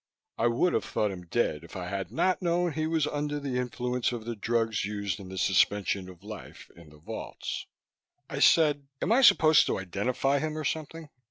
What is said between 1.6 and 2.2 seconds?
if I had